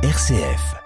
RCF. 0.00 0.76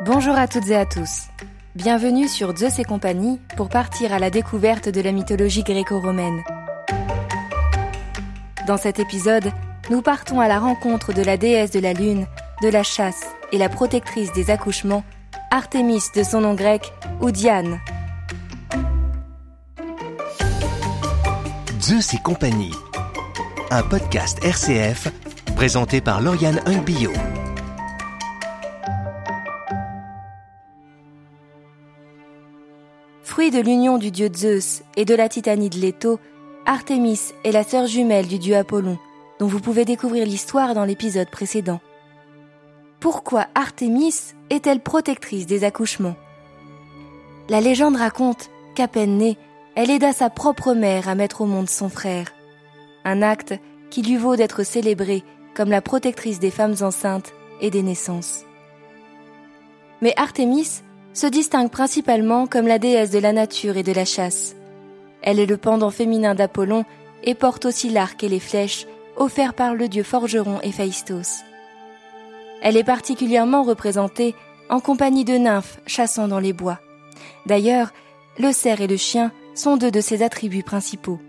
Bonjour 0.00 0.36
à 0.36 0.48
toutes 0.48 0.68
et 0.68 0.76
à 0.76 0.86
tous. 0.86 1.26
Bienvenue 1.74 2.28
sur 2.28 2.56
Zeus 2.56 2.78
et 2.78 2.84
compagnie 2.84 3.38
pour 3.58 3.68
partir 3.68 4.14
à 4.14 4.18
la 4.18 4.30
découverte 4.30 4.88
de 4.88 5.02
la 5.02 5.12
mythologie 5.12 5.64
gréco-romaine. 5.64 6.42
Dans 8.66 8.78
cet 8.78 9.00
épisode, 9.00 9.52
nous 9.90 10.00
partons 10.00 10.40
à 10.40 10.48
la 10.48 10.58
rencontre 10.58 11.12
de 11.12 11.20
la 11.20 11.36
déesse 11.36 11.72
de 11.72 11.80
la 11.80 11.92
lune, 11.92 12.26
de 12.62 12.68
la 12.70 12.82
chasse 12.82 13.26
et 13.52 13.58
la 13.58 13.68
protectrice 13.68 14.32
des 14.32 14.48
accouchements, 14.48 15.04
Artémis 15.50 16.04
de 16.16 16.22
son 16.22 16.40
nom 16.40 16.54
grec, 16.54 16.90
ou 17.20 17.30
Diane. 17.30 17.80
Zeus 21.90 22.14
et 22.14 22.22
compagnie. 22.22 22.70
Un 23.72 23.82
podcast 23.82 24.38
RCF 24.44 25.08
présenté 25.56 26.00
par 26.00 26.20
Lauriane 26.20 26.60
Hungbio. 26.64 27.10
Fruit 33.24 33.50
de 33.50 33.58
l'union 33.58 33.98
du 33.98 34.12
dieu 34.12 34.30
Zeus 34.32 34.84
et 34.96 35.04
de 35.04 35.16
la 35.16 35.28
titanide 35.28 35.74
Leto, 35.74 36.20
Artémis 36.64 37.32
est 37.42 37.50
la 37.50 37.64
sœur 37.64 37.88
jumelle 37.88 38.28
du 38.28 38.38
dieu 38.38 38.54
Apollon, 38.54 38.96
dont 39.40 39.48
vous 39.48 39.58
pouvez 39.58 39.84
découvrir 39.84 40.24
l'histoire 40.24 40.74
dans 40.74 40.84
l'épisode 40.84 41.28
précédent. 41.28 41.80
Pourquoi 43.00 43.48
Artémis 43.56 44.14
est-elle 44.50 44.78
protectrice 44.78 45.46
des 45.46 45.64
accouchements? 45.64 46.14
La 47.48 47.60
légende 47.60 47.96
raconte 47.96 48.48
qu'à 48.76 48.86
peine 48.86 49.16
née, 49.16 49.36
elle 49.74 49.90
aida 49.90 50.12
sa 50.12 50.30
propre 50.30 50.74
mère 50.74 51.08
à 51.08 51.14
mettre 51.14 51.40
au 51.40 51.46
monde 51.46 51.68
son 51.68 51.88
frère. 51.88 52.32
Un 53.04 53.22
acte 53.22 53.54
qui 53.90 54.02
lui 54.02 54.16
vaut 54.16 54.36
d'être 54.36 54.62
célébré 54.62 55.24
comme 55.54 55.70
la 55.70 55.80
protectrice 55.80 56.38
des 56.38 56.50
femmes 56.50 56.76
enceintes 56.80 57.32
et 57.60 57.70
des 57.70 57.82
naissances. 57.82 58.44
Mais 60.00 60.14
Artémis 60.16 60.82
se 61.12 61.26
distingue 61.26 61.70
principalement 61.70 62.46
comme 62.46 62.66
la 62.66 62.78
déesse 62.78 63.10
de 63.10 63.18
la 63.18 63.32
nature 63.32 63.76
et 63.76 63.82
de 63.82 63.92
la 63.92 64.04
chasse. 64.04 64.54
Elle 65.22 65.38
est 65.38 65.46
le 65.46 65.56
pendant 65.56 65.90
féminin 65.90 66.34
d'Apollon 66.34 66.84
et 67.24 67.34
porte 67.34 67.64
aussi 67.66 67.90
l'arc 67.90 68.22
et 68.24 68.28
les 68.28 68.40
flèches 68.40 68.86
offerts 69.16 69.54
par 69.54 69.74
le 69.74 69.88
dieu 69.88 70.02
forgeron 70.02 70.60
Héphaïstos. 70.62 71.42
Elle 72.62 72.76
est 72.76 72.84
particulièrement 72.84 73.62
représentée 73.62 74.34
en 74.68 74.80
compagnie 74.80 75.24
de 75.24 75.34
nymphes 75.34 75.80
chassant 75.86 76.28
dans 76.28 76.38
les 76.38 76.52
bois. 76.52 76.78
D'ailleurs, 77.46 77.92
le 78.38 78.52
cerf 78.52 78.80
et 78.80 78.86
le 78.86 78.96
chien 78.96 79.32
sont 79.60 79.76
deux 79.76 79.90
de 79.90 80.00
ses 80.00 80.22
attributs 80.22 80.62
principaux. 80.62 81.20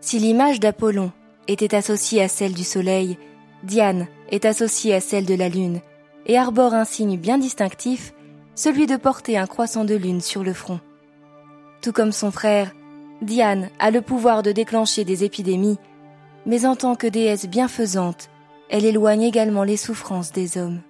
Si 0.00 0.18
l'image 0.18 0.58
d'Apollon 0.58 1.12
était 1.46 1.74
associée 1.74 2.22
à 2.22 2.28
celle 2.28 2.54
du 2.54 2.64
soleil, 2.64 3.18
Diane 3.62 4.06
est 4.30 4.46
associée 4.46 4.94
à 4.94 5.00
celle 5.00 5.26
de 5.26 5.34
la 5.34 5.48
lune 5.50 5.80
et 6.26 6.38
arbore 6.38 6.72
un 6.74 6.86
signe 6.86 7.18
bien 7.18 7.36
distinctif, 7.36 8.14
celui 8.54 8.86
de 8.86 8.96
porter 8.96 9.36
un 9.36 9.46
croissant 9.46 9.84
de 9.84 9.94
lune 9.94 10.20
sur 10.20 10.42
le 10.42 10.54
front. 10.54 10.80
Tout 11.82 11.92
comme 11.92 12.12
son 12.12 12.30
frère, 12.30 12.72
Diane 13.20 13.68
a 13.78 13.90
le 13.90 14.00
pouvoir 14.00 14.42
de 14.42 14.50
déclencher 14.50 15.04
des 15.04 15.24
épidémies, 15.24 15.78
mais 16.46 16.64
en 16.64 16.74
tant 16.74 16.94
que 16.94 17.06
déesse 17.06 17.46
bienfaisante, 17.46 18.30
elle 18.70 18.86
éloigne 18.86 19.22
également 19.22 19.64
les 19.64 19.76
souffrances 19.76 20.32
des 20.32 20.56
hommes. 20.56 20.80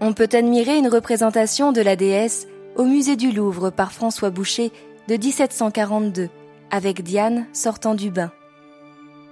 On 0.00 0.12
peut 0.12 0.28
admirer 0.32 0.76
une 0.76 0.88
représentation 0.88 1.72
de 1.72 1.80
la 1.80 1.96
déesse 1.96 2.46
au 2.78 2.84
musée 2.84 3.16
du 3.16 3.32
Louvre 3.32 3.70
par 3.70 3.92
François 3.92 4.30
Boucher 4.30 4.72
de 5.08 5.16
1742, 5.16 6.30
avec 6.70 7.02
Diane 7.02 7.46
sortant 7.52 7.96
du 7.96 8.10
bain. 8.10 8.30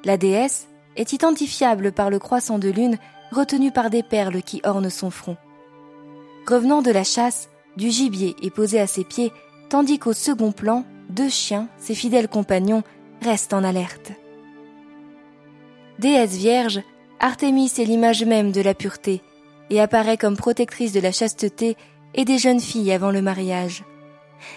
La 0.04 0.16
déesse 0.16 0.68
est 0.96 1.12
identifiable 1.12 1.92
par 1.92 2.10
le 2.10 2.18
croissant 2.18 2.58
de 2.58 2.68
lune 2.68 2.98
retenu 3.30 3.70
par 3.70 3.88
des 3.88 4.02
perles 4.02 4.42
qui 4.42 4.60
ornent 4.64 4.90
son 4.90 5.10
front. 5.10 5.36
Revenant 6.48 6.82
de 6.82 6.90
la 6.90 7.04
chasse, 7.04 7.48
du 7.76 7.90
gibier 7.90 8.34
est 8.42 8.50
posé 8.50 8.80
à 8.80 8.86
ses 8.88 9.04
pieds, 9.04 9.32
tandis 9.68 10.00
qu'au 10.00 10.12
second 10.12 10.50
plan, 10.50 10.84
deux 11.08 11.28
chiens, 11.28 11.68
ses 11.78 11.94
fidèles 11.94 12.28
compagnons, 12.28 12.82
restent 13.22 13.54
en 13.54 13.62
alerte. 13.62 14.12
Déesse 16.00 16.34
vierge, 16.34 16.82
Artémis 17.20 17.72
est 17.78 17.84
l'image 17.84 18.24
même 18.24 18.50
de 18.50 18.60
la 18.60 18.74
pureté 18.74 19.22
et 19.70 19.80
apparaît 19.80 20.18
comme 20.18 20.36
protectrice 20.36 20.92
de 20.92 21.00
la 21.00 21.12
chasteté 21.12 21.76
et 22.16 22.24
des 22.24 22.38
jeunes 22.38 22.60
filles 22.60 22.92
avant 22.92 23.10
le 23.10 23.22
mariage. 23.22 23.84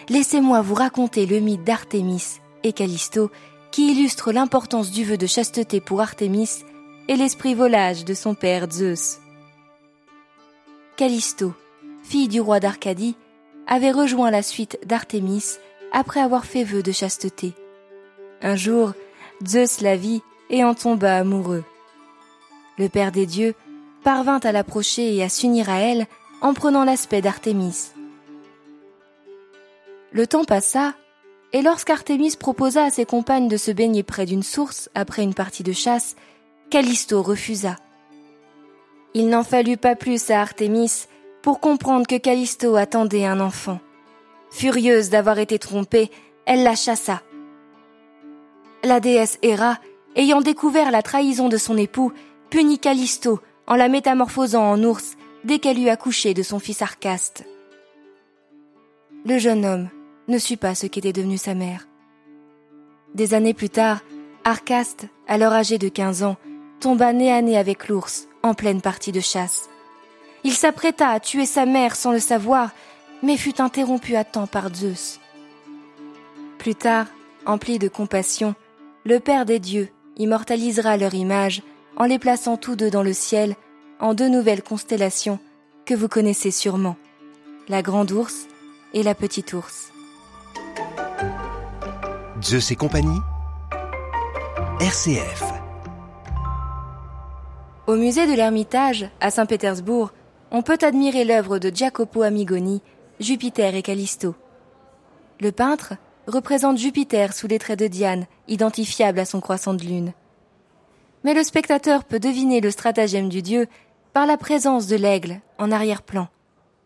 Laissez-moi 0.10 0.62
vous 0.62 0.74
raconter 0.74 1.26
le 1.26 1.40
mythe 1.40 1.64
d'Artémis 1.64 2.40
et 2.64 2.74
Callisto 2.74 3.30
qui 3.72 3.92
illustre 3.92 4.32
l'importance 4.32 4.92
du 4.92 5.04
vœu 5.04 5.18
de 5.18 5.28
chasteté 5.28 5.80
pour 5.80 6.02
Artémis 6.02 6.64
et 7.08 7.16
l'esprit 7.16 7.54
volage 7.54 8.06
de 8.06 8.14
son 8.14 8.34
père 8.34 8.70
Zeus. 8.70 9.20
Callisto, 10.98 11.54
fille 12.04 12.28
du 12.28 12.42
roi 12.42 12.60
d'Arcadie, 12.60 13.16
avait 13.68 13.92
rejoint 13.92 14.32
la 14.32 14.42
suite 14.42 14.80
d'Artémis 14.86 15.58
après 15.92 16.20
avoir 16.20 16.46
fait 16.46 16.64
vœu 16.64 16.82
de 16.82 16.92
chasteté. 16.92 17.54
Un 18.42 18.56
jour, 18.56 18.94
Zeus 19.46 19.82
la 19.82 19.96
vit 19.96 20.22
et 20.50 20.64
en 20.64 20.74
tomba 20.74 21.18
amoureux. 21.18 21.64
Le 22.78 22.90
Père 22.90 23.12
des 23.12 23.26
dieux 23.26 23.54
parvint 24.04 24.40
à 24.40 24.52
l'approcher 24.52 25.16
et 25.16 25.24
à 25.24 25.30
s'unir 25.30 25.70
à 25.70 25.80
elle 25.80 26.08
en 26.42 26.54
prenant 26.54 26.84
l'aspect 26.84 27.22
d'Artémis. 27.22 27.92
Le 30.12 30.26
temps 30.26 30.46
passa, 30.46 30.94
et 31.54 31.62
lorsqu'Artémis 31.62 32.36
proposa 32.36 32.86
à 32.86 32.90
ses 32.90 33.06
compagnes 33.06 33.48
de 33.48 33.58
se 33.58 33.72
baigner 33.72 34.04
près 34.04 34.26
d'une 34.26 34.44
source 34.44 34.90
après 34.96 35.24
une 35.24 35.34
partie 35.34 35.64
de 35.64 35.74
chasse, 35.74 36.16
Callisto 36.70 37.22
refusa. 37.22 37.76
Il 39.14 39.30
n'en 39.30 39.44
fallut 39.44 39.78
pas 39.78 39.96
plus 39.96 40.30
à 40.30 40.42
Artémis 40.42 41.08
pour 41.42 41.60
comprendre 41.60 42.06
que 42.08 42.18
Callisto 42.18 42.76
attendait 42.76 43.26
un 43.26 43.40
enfant. 43.40 43.80
Furieuse 44.52 45.10
d'avoir 45.10 45.40
été 45.40 45.58
trompée, 45.60 46.12
elle 46.46 46.64
la 46.64 46.76
chassa. 46.76 47.22
La 48.84 49.00
déesse 49.00 49.40
Héra 49.42 49.80
ayant 50.16 50.42
découvert 50.42 50.92
la 50.92 51.02
trahison 51.02 51.50
de 51.50 51.58
son 51.58 51.78
époux, 51.78 52.12
punit 52.50 52.80
Callisto 52.80 53.40
en 53.68 53.76
la 53.76 53.88
métamorphosant 53.88 54.72
en 54.72 54.84
ours 54.84 55.16
dès 55.44 55.60
qu'elle 55.60 55.80
eut 55.80 55.90
accouché 55.90 56.34
de 56.34 56.44
son 56.44 56.60
fils 56.60 56.82
Arcaste. 56.82 57.46
Le 59.26 59.38
jeune 59.38 59.66
homme 59.66 59.90
ne 60.28 60.38
sut 60.38 60.58
pas 60.58 60.76
ce 60.76 60.88
qu'était 60.88 61.14
devenu 61.14 61.38
sa 61.38 61.54
mère. 61.54 61.88
Des 63.16 63.34
années 63.34 63.54
plus 63.54 63.70
tard, 63.70 64.02
Arcaste, 64.44 65.08
alors 65.28 65.54
âgé 65.54 65.78
de 65.78 65.90
15 65.90 66.24
ans, 66.24 66.38
tomba 66.80 67.14
nez 67.14 67.32
à 67.32 67.42
nez 67.42 67.58
avec 67.58 67.88
l'ours 67.88 68.28
en 68.44 68.54
pleine 68.54 68.82
partie 68.82 69.12
de 69.12 69.20
chasse. 69.20 69.70
Il 70.44 70.54
s'apprêta 70.54 71.10
à 71.10 71.20
tuer 71.20 71.46
sa 71.46 71.66
mère 71.66 71.96
sans 71.96 72.12
le 72.12 72.20
savoir, 72.20 72.72
mais 73.22 73.36
fut 73.36 73.60
interrompu 73.62 74.16
à 74.16 74.24
temps 74.24 74.48
par 74.48 74.74
Zeus. 74.74 75.20
Plus 76.58 76.76
tard, 76.76 77.08
empli 77.46 77.80
de 77.80 77.88
compassion, 77.88 78.56
le 79.06 79.20
Père 79.20 79.46
des 79.46 79.60
dieux 79.60 79.90
immortalisera 80.18 80.98
leur 80.98 81.14
image 81.14 81.62
en 81.98 82.06
les 82.06 82.20
plaçant 82.20 82.58
tous 82.58 82.76
deux 82.76 82.90
dans 82.90 83.04
le 83.04 83.14
ciel 83.14 83.56
en 84.00 84.14
deux 84.14 84.30
nouvelles 84.30 84.64
constellations 84.64 85.40
que 85.86 85.94
vous 85.94 86.08
connaissez 86.08 86.52
sûrement, 86.52 86.96
la 87.68 87.82
grande 87.82 88.12
ours 88.12 88.48
et 88.94 89.04
la 89.04 89.14
petite 89.14 89.54
ours. 89.54 89.92
Zeus 92.42 92.72
et 92.72 92.76
compagnie 92.76 93.20
RCF 94.80 95.44
Au 97.88 97.96
musée 97.96 98.26
de 98.26 98.34
l'Ermitage, 98.34 99.10
à 99.20 99.30
Saint-Pétersbourg, 99.30 100.14
on 100.52 100.62
peut 100.62 100.78
admirer 100.82 101.26
l'œuvre 101.26 101.60
de 101.60 101.70
Jacopo 101.74 102.22
Amigoni, 102.22 102.82
Jupiter 103.20 103.76
et 103.76 103.82
Callisto. 103.82 104.36
Le 105.42 105.52
peintre 105.52 105.96
représente 106.28 106.78
Jupiter 106.78 107.34
sous 107.34 107.48
les 107.48 107.60
traits 107.60 107.80
de 107.80 107.88
Diane, 107.88 108.26
identifiable 108.48 109.20
à 109.20 109.26
son 109.26 109.42
croissant 109.42 109.74
de 109.74 109.84
lune. 109.84 110.14
Mais 111.26 111.34
le 111.34 111.44
spectateur 111.44 112.06
peut 112.06 112.20
deviner 112.20 112.62
le 112.62 112.72
stratagème 112.72 113.28
du 113.28 113.42
dieu 113.42 113.68
par 114.14 114.26
la 114.26 114.38
présence 114.38 114.88
de 114.88 114.96
l'aigle 114.96 115.40
en 115.58 115.72
arrière-plan. 115.72 116.28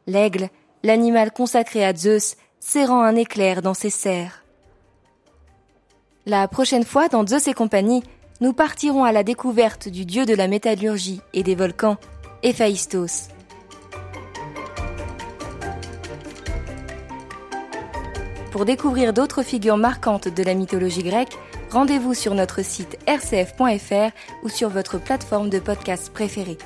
L'aigle, 0.08 0.50
l'animal 0.84 1.31
consacré 1.31 1.86
à 1.86 1.96
Zeus, 1.96 2.36
serrant 2.60 3.02
un 3.02 3.16
éclair 3.16 3.62
dans 3.62 3.74
ses 3.74 3.90
serres. 3.90 4.44
La 6.25 6.48
prochaine 6.48 6.86
fois, 6.86 7.10
dans 7.10 7.25
Zeus 7.28 7.48
et 7.48 7.54
compagnie, 7.54 8.04
nous 8.42 8.54
partirons 8.54 9.04
à 9.04 9.12
la 9.12 9.24
découverte 9.24 9.90
du 9.90 10.06
dieu 10.06 10.25
de 10.25 10.34
la 10.34 10.48
métallurgie 10.48 11.22
et 11.34 11.44
des 11.44 11.56
volcans, 11.56 11.98
Héphaïstos. 12.44 13.30
Pour 18.52 18.66
découvrir 18.66 19.14
d'autres 19.14 19.44
figures 19.44 19.78
marquantes 19.78 20.28
de 20.28 20.44
la 20.44 20.54
mythologie 20.54 21.04
grecque, 21.04 21.38
rendez-vous 21.72 22.14
sur 22.14 22.36
notre 22.36 22.64
site 22.64 23.00
rcf.fr 23.08 24.12
ou 24.44 24.50
sur 24.50 24.70
votre 24.70 25.00
plateforme 25.00 25.50
de 25.50 25.60
podcast 25.60 26.14
préférée. 26.14 26.60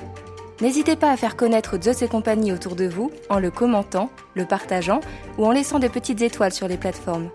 N'hésitez 0.60 0.96
pas 0.96 1.12
à 1.12 1.16
faire 1.16 1.36
connaître 1.36 1.80
Zeus 1.80 2.02
et 2.02 2.08
compagnie 2.08 2.52
autour 2.52 2.74
de 2.74 2.86
vous 2.86 3.12
en 3.30 3.38
le 3.38 3.50
commentant, 3.50 4.10
le 4.34 4.44
partageant 4.44 5.00
ou 5.38 5.46
en 5.46 5.52
laissant 5.52 5.78
de 5.78 5.86
petites 5.86 6.20
étoiles 6.22 6.52
sur 6.52 6.66
les 6.66 6.76
plateformes. 6.76 7.30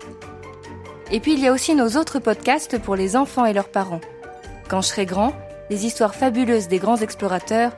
Et 1.10 1.20
puis 1.20 1.32
il 1.32 1.40
y 1.40 1.46
a 1.46 1.52
aussi 1.52 1.74
nos 1.74 1.96
autres 1.96 2.18
podcasts 2.18 2.78
pour 2.78 2.96
les 2.96 3.16
enfants 3.16 3.46
et 3.46 3.54
leurs 3.54 3.70
parents. 3.70 4.00
Quand 4.68 4.82
je 4.82 4.88
serai 4.88 5.06
grand, 5.06 5.32
les 5.70 5.86
histoires 5.86 6.14
fabuleuses 6.14 6.68
des 6.68 6.78
grands 6.78 6.96
explorateurs 6.96 7.72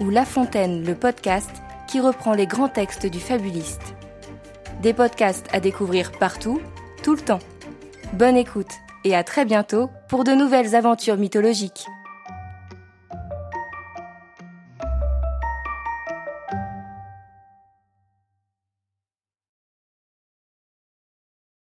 ou 0.00 0.10
La 0.10 0.24
Fontaine, 0.24 0.84
le 0.84 0.94
podcast 0.94 1.50
qui 1.88 2.00
reprend 2.00 2.34
les 2.34 2.46
grands 2.46 2.68
textes 2.68 3.06
du 3.06 3.20
fabuliste. 3.20 3.94
Des 4.82 4.92
podcasts 4.92 5.46
à 5.52 5.60
découvrir 5.60 6.12
partout, 6.12 6.60
tout 7.02 7.14
le 7.14 7.20
temps. 7.20 7.40
Bonne 8.12 8.36
écoute 8.36 8.72
et 9.04 9.16
à 9.16 9.24
très 9.24 9.44
bientôt 9.44 9.88
pour 10.08 10.24
de 10.24 10.32
nouvelles 10.32 10.74
aventures 10.74 11.16
mythologiques. 11.16 11.86